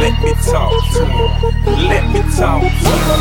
[0.00, 1.88] Let me talk to him.
[1.88, 3.17] Let me talk to him.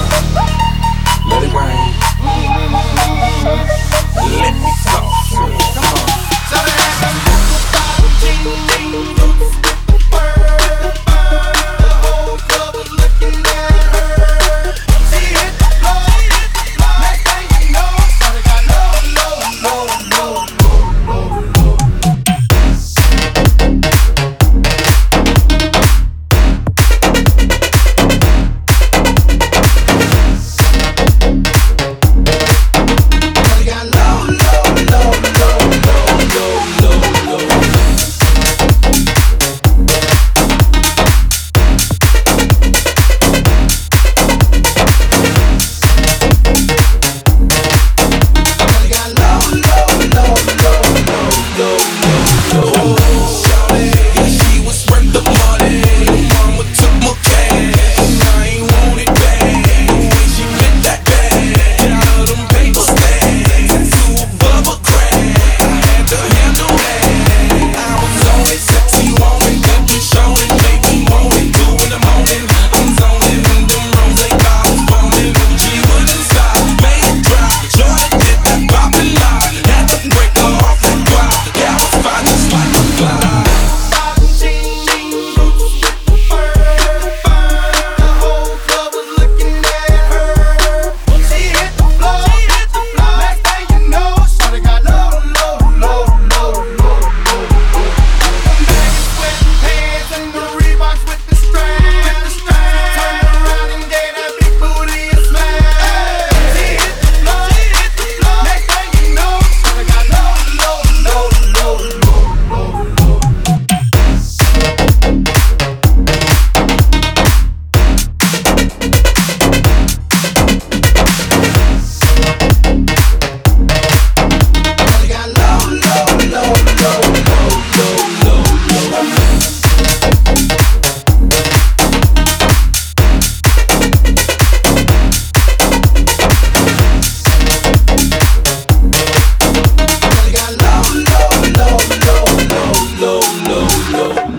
[143.91, 144.36] no